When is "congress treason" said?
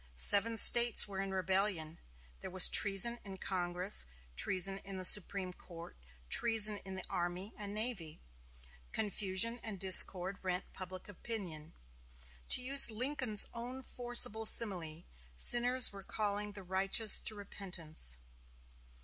3.37-4.79